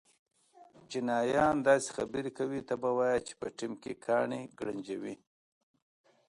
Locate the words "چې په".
3.27-3.47